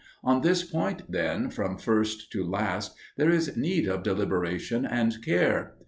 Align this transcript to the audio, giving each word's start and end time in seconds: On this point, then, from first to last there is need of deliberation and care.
On 0.23 0.41
this 0.41 0.63
point, 0.63 1.03
then, 1.11 1.51
from 1.51 1.77
first 1.77 2.31
to 2.31 2.43
last 2.43 2.95
there 3.17 3.29
is 3.29 3.55
need 3.55 3.87
of 3.87 4.01
deliberation 4.01 4.83
and 4.83 5.23
care. 5.23 5.75